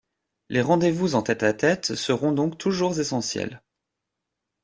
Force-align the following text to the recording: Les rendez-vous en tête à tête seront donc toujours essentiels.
Les 0.49 0.63
rendez-vous 0.63 1.13
en 1.13 1.21
tête 1.21 1.43
à 1.43 1.53
tête 1.53 1.93
seront 1.93 2.31
donc 2.31 2.57
toujours 2.57 2.99
essentiels. 2.99 3.61